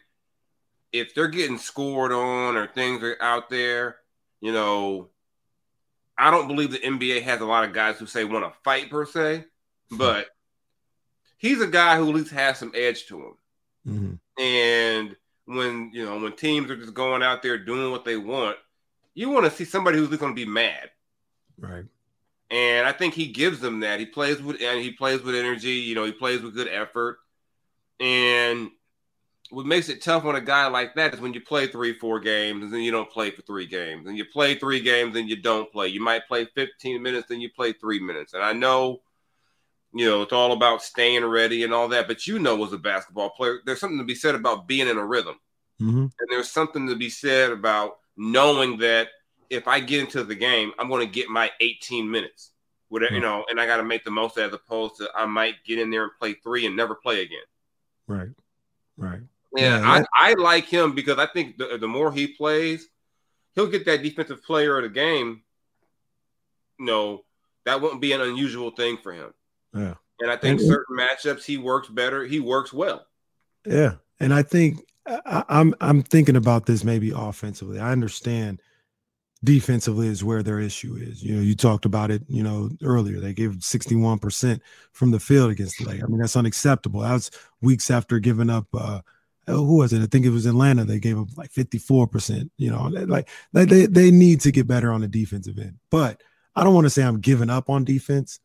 if 0.91 1.15
they're 1.15 1.27
getting 1.27 1.57
scored 1.57 2.12
on 2.12 2.55
or 2.55 2.67
things 2.67 3.01
are 3.01 3.17
out 3.19 3.50
there, 3.50 3.98
you 4.39 4.51
know, 4.51 5.10
I 6.19 6.29
don't 6.29 6.48
believe 6.48 6.72
the 6.72 6.77
NBA 6.77 7.24
has 7.24 7.41
a 7.41 7.46
lot 7.46 7.63
of 7.63 7.74
guys 7.74 7.98
who 7.98 8.05
say 8.05 8.25
want 8.25 8.46
to 8.46 8.60
fight 8.63 8.91
per 8.91 9.07
se, 9.07 9.46
hmm. 9.89 9.98
but 9.98 10.27
he's 11.38 11.62
a 11.62 11.67
guy 11.67 11.98
who 11.98 12.10
at 12.10 12.15
least 12.15 12.32
has 12.32 12.58
some 12.58 12.72
edge 12.75 13.06
to 13.08 13.17
him. 13.17 13.34
Mm-hmm. 13.88 14.41
And 14.44 15.15
when 15.46 15.91
you 15.94 16.06
know 16.06 16.20
when 16.20 16.34
teams 16.34 16.70
are 16.70 16.75
just 16.75 16.94
going 16.94 17.24
out 17.24 17.41
there 17.41 17.58
doing 17.58 17.91
what 17.91 18.06
they 18.06 18.17
want, 18.17 18.58
you 19.13 19.29
want 19.29 19.46
to 19.46 19.51
see 19.51 19.65
somebody 19.65 19.98
who's 19.98 20.10
going 20.17 20.36
to 20.36 20.46
be 20.46 20.50
mad, 20.50 20.89
right? 21.58 21.86
And 22.50 22.88
I 22.88 22.91
think 22.91 23.13
he 23.13 23.27
gives 23.27 23.60
them 23.60 23.82
that. 23.82 24.00
He 24.00 24.06
plays 24.06 24.41
with 24.41 24.62
and 24.62 24.82
he 24.82 24.91
plays 24.91 25.22
with 25.22 25.36
energy. 25.36 25.72
You 25.72 25.96
know, 25.96 26.06
he 26.06 26.12
plays 26.12 26.41
with 26.41 26.56
good 26.56 26.70
effort. 26.70 27.20
And 28.00 28.70
what 29.50 29.65
makes 29.65 29.89
it 29.89 30.01
tough 30.01 30.25
on 30.25 30.36
a 30.36 30.41
guy 30.41 30.67
like 30.67 30.96
that 30.96 31.13
is 31.13 31.20
when 31.20 31.34
you 31.34 31.41
play 31.41 31.67
three, 31.67 31.98
four 31.98 32.20
games 32.20 32.63
and 32.63 32.74
then 32.74 32.82
you 32.82 32.91
don't 32.91 33.10
play 33.10 33.32
for 33.32 33.41
three 33.44 33.65
games, 33.65 34.08
and 34.08 34.17
you 34.17 34.25
play 34.25 34.56
three 34.56 34.82
games 34.82 35.15
and 35.15 35.29
you 35.29 35.41
don't 35.41 35.72
play. 35.72 35.88
You 35.88 36.01
might 36.01 36.27
play 36.27 36.46
15 36.56 37.01
minutes, 37.01 37.27
then 37.29 37.41
you 37.41 37.50
play 37.50 37.74
three 37.74 38.00
minutes. 38.00 38.34
And 38.34 38.44
I 38.44 38.53
know 38.53 39.01
you 39.98 40.10
know, 40.10 40.22
it's 40.22 40.34
all 40.34 40.51
about 40.51 40.84
staying 40.84 41.25
ready 41.25 41.63
and 41.63 41.74
all 41.74 41.88
that. 41.89 42.08
But 42.08 42.27
you 42.27 42.39
know, 42.39 42.63
as 42.63 42.74
a 42.74 42.77
basketball 42.77 43.32
player, 43.32 43.60
there's 43.66 43.80
something 43.80 43.98
to 43.98 44.04
be 44.04 44.16
said 44.16 44.36
about 44.36 44.68
being 44.68 44.88
in 44.88 44.98
a 44.98 45.06
rhythm. 45.06 45.39
Mm-hmm. 45.82 46.00
And 46.00 46.30
there's 46.30 46.51
something 46.51 46.88
to 46.88 46.96
be 46.96 47.10
said 47.10 47.51
about 47.51 47.98
knowing 48.16 48.77
that 48.77 49.10
if 49.50 49.68
I 49.68 49.80
get 49.80 50.01
into 50.01 50.24
the 50.24 50.36
game, 50.36 50.74
I'm 50.77 50.89
going 50.89 51.06
to 51.06 51.12
get 51.12 51.30
my 51.30 51.51
18 51.60 52.10
minutes. 52.10 52.51
Whatever, 52.89 53.16
you 53.16 53.20
know, 53.20 53.44
and 53.50 53.60
I 53.60 53.66
got 53.66 53.77
to 53.77 53.84
make 53.84 54.06
the 54.06 54.12
most 54.12 54.38
as 54.38 54.54
opposed 54.54 54.96
to 54.98 55.10
I 55.13 55.25
might 55.25 55.56
get 55.66 55.77
in 55.77 55.89
there 55.89 56.04
and 56.04 56.12
play 56.18 56.34
three 56.36 56.66
and 56.66 56.75
never 56.75 56.96
play 56.96 57.22
again. 57.22 57.39
Right. 58.08 58.30
Right. 58.96 59.20
Yeah, 59.56 59.80
yeah 59.80 60.06
I, 60.18 60.32
I 60.32 60.34
like 60.36 60.66
him 60.66 60.96
because 60.96 61.18
I 61.18 61.25
think 61.25 61.58
the, 61.58 61.77
the 61.77 61.88
more 61.88 62.13
he 62.13 62.27
plays, 62.27 62.88
he'll 63.56 63.68
get 63.68 63.86
that 63.86 64.04
defensive 64.04 64.42
player 64.42 64.77
of 64.77 64.84
the 64.84 64.89
game. 64.89 65.42
You 66.80 66.86
no, 66.86 66.94
know, 66.94 67.25
that 67.66 67.82
won't 67.82 68.00
be 68.00 68.13
an 68.13 68.22
unusual 68.22 68.72
thing 68.72 68.98
for 69.04 69.12
him. 69.12 69.34
Yeah. 69.77 69.93
And 70.19 70.31
I 70.31 70.36
think 70.36 70.60
and, 70.60 70.67
certain 70.67 70.98
matchups 70.98 71.46
he 71.46 71.57
works 71.57 71.89
better. 71.89 72.25
He 72.25 72.39
works 72.39 72.74
well. 72.74 73.05
Yeah, 73.65 73.96
and 74.19 74.34
I 74.34 74.41
think 74.41 74.84
I, 75.05 75.43
I'm 75.48 75.75
I'm 75.79 76.01
thinking 76.01 76.36
about 76.36 76.65
this 76.65 76.84
maybe 76.84 77.12
offensively. 77.15 77.79
I 77.79 77.91
understand 77.91 78.62
defensively 79.43 80.07
is 80.07 80.24
where 80.24 80.41
their 80.41 80.60
issue 80.60 80.96
is. 80.96 81.24
You 81.24 81.36
know, 81.36 81.41
you 81.41 81.55
talked 81.55 81.86
about 81.86 82.10
it, 82.10 82.24
you 82.27 82.41
know, 82.41 82.69
earlier. 82.84 83.19
They 83.19 83.34
gave 83.34 83.51
61% 83.51 84.60
from 84.91 85.12
the 85.12 85.19
field 85.19 85.51
against 85.51 85.77
the 85.77 85.86
Lake. 85.86 86.03
I 86.03 86.07
mean, 86.07 86.19
that's 86.19 86.36
unacceptable. 86.36 87.01
That 87.01 87.13
was 87.13 87.31
weeks 87.62 87.91
after 87.91 88.19
giving 88.19 88.50
up 88.50 88.65
uh 88.74 89.01
oh, 89.48 89.65
who 89.65 89.77
was 89.77 89.93
it? 89.93 90.01
I 90.01 90.07
think 90.07 90.25
it 90.25 90.31
was 90.31 90.46
Atlanta. 90.46 90.84
They 90.84 91.00
gave 91.00 91.19
up 91.19 91.29
like 91.38 91.51
54%. 91.51 92.50
You 92.57 92.72
know, 92.72 92.88
like 92.88 93.29
they 93.53 93.86
they 93.86 94.12
need 94.12 94.41
to 94.41 94.51
get 94.51 94.67
better 94.67 94.91
on 94.91 95.01
the 95.01 95.07
defensive 95.07 95.60
end. 95.60 95.77
But 95.91 96.22
I 96.55 96.63
don't 96.63 96.74
want 96.74 96.86
to 96.86 96.89
say 96.89 97.03
I'm 97.03 97.22
giving 97.22 97.51
up 97.51 97.69
on 97.69 97.84
defense, 97.84 98.39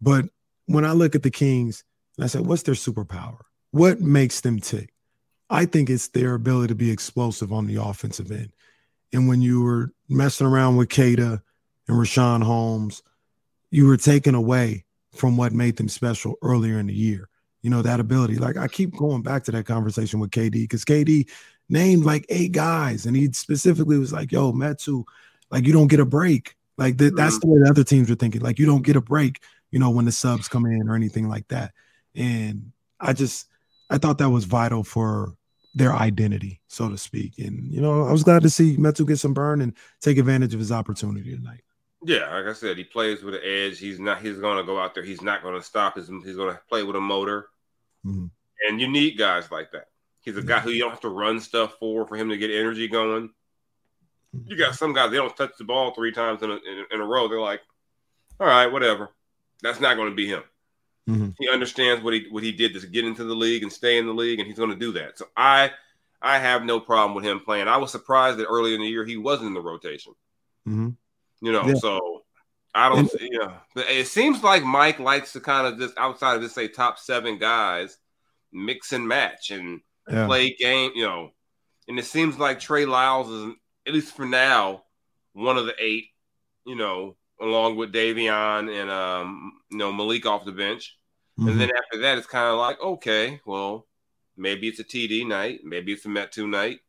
but 0.00 0.24
when 0.68 0.84
I 0.84 0.92
look 0.92 1.14
at 1.14 1.22
the 1.22 1.30
Kings 1.30 1.82
and 2.16 2.24
I 2.24 2.28
say, 2.28 2.40
what's 2.40 2.62
their 2.62 2.74
superpower? 2.74 3.38
What 3.70 4.00
makes 4.00 4.42
them 4.42 4.60
tick? 4.60 4.92
I 5.50 5.64
think 5.64 5.88
it's 5.88 6.08
their 6.08 6.34
ability 6.34 6.68
to 6.68 6.74
be 6.74 6.90
explosive 6.90 7.52
on 7.52 7.66
the 7.66 7.82
offensive 7.82 8.30
end. 8.30 8.52
And 9.12 9.28
when 9.28 9.40
you 9.40 9.62
were 9.62 9.92
messing 10.08 10.46
around 10.46 10.76
with 10.76 10.90
Queta 10.90 11.42
and 11.88 11.96
Richaun 11.96 12.42
Holmes, 12.42 13.02
you 13.70 13.86
were 13.86 13.96
taken 13.96 14.34
away 14.34 14.84
from 15.14 15.38
what 15.38 15.52
made 15.52 15.76
them 15.76 15.88
special 15.88 16.34
earlier 16.42 16.78
in 16.78 16.86
the 16.86 16.94
year. 16.94 17.28
You 17.62 17.70
know, 17.70 17.82
that 17.82 17.98
ability. 17.98 18.36
Like 18.36 18.58
I 18.58 18.68
keep 18.68 18.94
going 18.94 19.22
back 19.22 19.44
to 19.44 19.52
that 19.52 19.66
conversation 19.66 20.20
with 20.20 20.30
KD 20.30 20.52
because 20.52 20.84
KD 20.84 21.28
named 21.70 22.04
like 22.04 22.26
eight 22.28 22.52
guys 22.52 23.06
and 23.06 23.16
he 23.16 23.32
specifically 23.32 23.98
was 23.98 24.12
like, 24.12 24.32
yo, 24.32 24.52
Metu, 24.52 25.04
like 25.50 25.66
you 25.66 25.72
don't 25.72 25.88
get 25.88 26.00
a 26.00 26.06
break. 26.06 26.54
Like 26.76 26.98
th- 26.98 27.14
that's 27.16 27.38
mm-hmm. 27.38 27.48
the 27.48 27.54
way 27.54 27.60
the 27.64 27.70
other 27.70 27.84
teams 27.84 28.10
were 28.10 28.16
thinking. 28.16 28.42
Like 28.42 28.58
you 28.58 28.66
don't 28.66 28.84
get 28.84 28.96
a 28.96 29.00
break 29.00 29.40
you 29.70 29.78
know, 29.78 29.90
when 29.90 30.04
the 30.04 30.12
subs 30.12 30.48
come 30.48 30.66
in 30.66 30.88
or 30.88 30.94
anything 30.94 31.28
like 31.28 31.48
that. 31.48 31.72
And 32.14 32.72
I 33.00 33.12
just 33.12 33.46
I 33.90 33.98
thought 33.98 34.18
that 34.18 34.30
was 34.30 34.44
vital 34.44 34.84
for 34.84 35.34
their 35.74 35.94
identity, 35.94 36.60
so 36.68 36.88
to 36.88 36.98
speak. 36.98 37.38
And 37.38 37.72
you 37.72 37.80
know, 37.80 38.04
I 38.04 38.12
was 38.12 38.24
glad 38.24 38.42
to 38.42 38.50
see 38.50 38.76
Metu 38.76 39.06
get 39.06 39.18
some 39.18 39.34
burn 39.34 39.60
and 39.60 39.74
take 40.00 40.18
advantage 40.18 40.54
of 40.54 40.60
his 40.60 40.72
opportunity 40.72 41.34
tonight. 41.34 41.62
Yeah, 42.04 42.32
like 42.32 42.46
I 42.46 42.52
said, 42.52 42.76
he 42.76 42.84
plays 42.84 43.22
with 43.22 43.34
an 43.34 43.40
edge. 43.44 43.78
He's 43.78 43.98
not. 43.98 44.20
He's 44.20 44.38
going 44.38 44.58
to 44.58 44.64
go 44.64 44.78
out 44.78 44.94
there. 44.94 45.02
He's 45.02 45.22
not 45.22 45.42
going 45.42 45.56
to 45.56 45.62
stop. 45.62 45.96
He's, 45.96 46.06
he's 46.06 46.36
going 46.36 46.54
to 46.54 46.60
play 46.68 46.84
with 46.84 46.96
a 46.96 47.00
motor. 47.00 47.48
Mm-hmm. 48.06 48.26
And 48.68 48.80
you 48.80 48.88
need 48.88 49.18
guys 49.18 49.50
like 49.50 49.72
that. 49.72 49.86
He's 50.20 50.36
a 50.36 50.42
guy 50.42 50.58
who 50.60 50.70
you 50.70 50.80
don't 50.80 50.90
have 50.90 51.00
to 51.00 51.08
run 51.08 51.40
stuff 51.40 51.74
for 51.80 52.06
for 52.06 52.16
him 52.16 52.28
to 52.28 52.36
get 52.36 52.50
energy 52.50 52.86
going. 52.86 53.30
You 54.46 54.56
got 54.56 54.74
some 54.74 54.92
guys 54.92 55.10
they 55.10 55.16
don't 55.16 55.36
touch 55.36 55.52
the 55.58 55.64
ball 55.64 55.94
three 55.94 56.12
times 56.12 56.42
in 56.42 56.50
a, 56.50 56.54
in, 56.54 56.84
in 56.92 57.00
a 57.00 57.04
row. 57.04 57.28
They're 57.28 57.40
like, 57.40 57.62
all 58.38 58.46
right, 58.46 58.66
whatever. 58.66 59.10
That's 59.62 59.80
not 59.80 59.96
going 59.96 60.10
to 60.10 60.14
be 60.14 60.26
him. 60.26 60.42
Mm-hmm. 61.08 61.28
He 61.38 61.48
understands 61.48 62.04
what 62.04 62.14
he 62.14 62.26
what 62.30 62.42
he 62.42 62.52
did 62.52 62.74
to 62.74 62.86
get 62.86 63.04
into 63.04 63.24
the 63.24 63.34
league 63.34 63.62
and 63.62 63.72
stay 63.72 63.98
in 63.98 64.06
the 64.06 64.12
league, 64.12 64.38
and 64.38 64.46
he's 64.46 64.58
going 64.58 64.70
to 64.70 64.76
do 64.76 64.92
that. 64.92 65.18
So 65.18 65.26
I 65.36 65.70
I 66.20 66.38
have 66.38 66.64
no 66.64 66.80
problem 66.80 67.14
with 67.14 67.24
him 67.24 67.40
playing. 67.40 67.68
I 67.68 67.78
was 67.78 67.90
surprised 67.90 68.38
that 68.38 68.46
early 68.46 68.74
in 68.74 68.80
the 68.80 68.86
year 68.86 69.04
he 69.04 69.16
wasn't 69.16 69.48
in 69.48 69.54
the 69.54 69.60
rotation. 69.60 70.14
Mm-hmm. 70.68 70.90
You 71.40 71.52
know, 71.52 71.66
yeah. 71.66 71.74
so 71.74 72.24
I 72.74 72.88
don't. 72.88 73.10
And, 73.12 73.20
you 73.20 73.38
know, 73.38 73.54
it 73.76 74.06
seems 74.06 74.42
like 74.42 74.64
Mike 74.64 74.98
likes 74.98 75.32
to 75.32 75.40
kind 75.40 75.66
of 75.66 75.78
just 75.78 75.96
outside 75.96 76.36
of 76.36 76.42
just 76.42 76.54
say 76.54 76.68
top 76.68 76.98
seven 76.98 77.38
guys, 77.38 77.96
mix 78.52 78.92
and 78.92 79.08
match 79.08 79.50
and 79.50 79.80
yeah. 80.08 80.26
play 80.26 80.54
game. 80.54 80.92
You 80.94 81.06
know, 81.06 81.30
and 81.86 81.98
it 81.98 82.04
seems 82.04 82.38
like 82.38 82.60
Trey 82.60 82.84
Lyles 82.84 83.30
is 83.30 83.54
at 83.86 83.94
least 83.94 84.14
for 84.14 84.26
now 84.26 84.82
one 85.32 85.56
of 85.56 85.66
the 85.66 85.74
eight. 85.78 86.06
You 86.66 86.76
know, 86.76 87.16
along 87.40 87.76
with 87.76 87.92
Davion 87.92 88.70
and 88.70 88.90
um, 88.90 89.52
you 89.70 89.78
know 89.78 89.92
Malik 89.92 90.26
off 90.26 90.44
the 90.44 90.52
bench. 90.52 90.96
Mm-hmm. 91.38 91.48
And 91.48 91.60
then 91.60 91.70
after 91.70 92.00
that, 92.00 92.18
it's 92.18 92.26
kind 92.26 92.48
of 92.48 92.58
like, 92.58 92.80
okay, 92.80 93.40
well, 93.46 93.86
maybe 94.36 94.66
it's 94.66 94.80
a 94.80 94.84
TD 94.84 95.26
night, 95.26 95.60
maybe 95.64 95.92
it's 95.92 96.04
a 96.04 96.08
Met 96.08 96.32
Metu 96.32 96.48
night. 96.48 96.80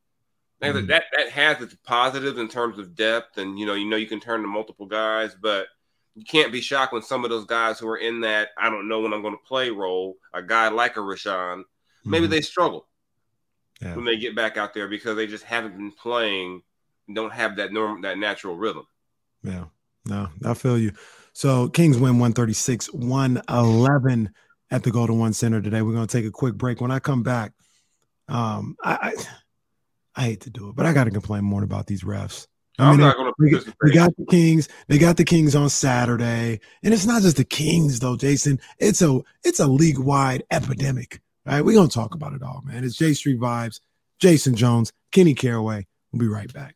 Mm-hmm. 0.62 0.88
That 0.88 1.04
that 1.16 1.30
has 1.30 1.62
its 1.62 1.76
positives 1.86 2.38
in 2.38 2.50
terms 2.50 2.80
of 2.80 2.96
depth, 2.96 3.38
and 3.38 3.58
you 3.58 3.66
know, 3.66 3.76
you 3.76 3.90
know, 3.90 3.96
you 3.96 4.08
can 4.08 4.20
turn 4.20 4.42
to 4.42 4.48
multiple 4.48 4.88
guys, 4.88 5.36
but 5.42 5.68
you 6.16 6.26
can't 6.26 6.52
be 6.52 6.60
shocked 6.60 6.92
when 6.92 7.02
some 7.02 7.24
of 7.24 7.30
those 7.30 7.46
guys 7.46 7.80
who 7.80 7.88
are 7.88 7.98
in 7.98 8.22
that 8.22 8.50
I 8.58 8.70
don't 8.70 8.90
know 8.90 9.00
when 9.00 9.14
I'm 9.14 9.22
going 9.22 9.36
to 9.36 9.48
play 9.48 9.70
role, 9.70 10.18
a 10.34 10.44
guy 10.44 10.68
like 10.68 10.98
a 10.98 11.00
Richaun, 11.00 11.64
maybe 12.04 12.26
mm-hmm. 12.26 12.32
they 12.32 12.42
struggle 12.42 12.88
yeah. 13.82 13.96
when 13.96 14.06
they 14.06 14.18
get 14.18 14.36
back 14.36 14.58
out 14.58 14.74
there 14.74 14.88
because 14.88 15.16
they 15.16 15.28
just 15.28 15.46
haven't 15.46 15.78
been 15.78 15.92
playing, 15.92 16.62
don't 17.14 17.34
have 17.34 17.56
that 17.56 17.72
norm, 17.72 18.02
that 18.02 18.18
natural 18.18 18.58
rhythm. 18.58 18.86
Yeah. 19.44 19.66
No, 20.10 20.28
I 20.46 20.54
feel 20.54 20.78
you. 20.78 20.92
So 21.34 21.70
Kings 21.70 21.98
win 21.98 22.20
136, 22.20 22.92
111 22.94 24.32
at 24.72 24.84
the 24.84 24.92
Golden 24.92 25.20
One 25.20 25.34
Center 25.34 25.62
today. 25.62 25.82
We're 25.82 25.94
going 25.94 26.08
to 26.08 26.18
take 26.18 26.26
a 26.26 26.32
quick 26.32 26.56
break. 26.56 26.82
When 26.82 26.92
I 26.92 27.00
come 27.00 27.24
back, 27.24 27.54
um, 28.28 28.76
I, 28.84 28.94
I, 28.94 29.14
I 30.16 30.24
hate 30.24 30.42
to 30.42 30.50
do 30.50 30.70
it, 30.70 30.76
but 30.76 30.86
I 30.86 30.94
got 30.94 31.06
to 31.06 31.12
complain 31.12 31.44
more 31.44 31.64
about 31.64 31.88
these 31.88 32.04
refs. 32.04 32.48
I 32.80 32.96
mean, 32.96 33.00
they, 33.40 33.60
they 33.84 33.94
got 33.94 34.16
the 34.16 34.26
Kings. 34.30 34.70
They 34.88 34.98
got 34.98 35.18
the 35.18 35.26
Kings 35.26 35.54
on 35.54 35.70
Saturday, 35.70 36.62
and 36.82 36.94
it's 36.94 37.06
not 37.06 37.22
just 37.22 37.36
the 37.36 37.44
Kings 37.44 38.00
though, 38.00 38.16
Jason. 38.16 38.58
It's 38.78 39.02
a 39.02 39.20
it's 39.44 39.60
a 39.60 39.68
league 39.68 40.00
wide 40.00 40.44
epidemic. 40.50 41.20
Right? 41.46 41.62
We're 41.62 41.76
gonna 41.76 41.90
talk 41.90 42.16
about 42.16 42.32
it 42.32 42.42
all, 42.42 42.62
man. 42.64 42.86
It's 42.86 42.96
J 42.96 43.14
Street 43.14 43.38
Vibes, 43.38 43.82
Jason 44.20 44.56
Jones, 44.56 44.94
Kenny 45.12 45.34
Caraway. 45.34 45.88
We'll 46.14 46.22
be 46.22 46.28
right 46.28 46.52
back. 46.54 46.76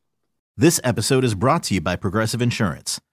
This 0.57 0.81
episode 0.83 1.23
is 1.23 1.35
brought 1.35 1.63
to 1.63 1.73
you 1.73 1.79
by 1.79 1.95
Progressive 1.95 2.41
Insurance. 2.41 2.99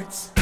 oh, 0.00 0.37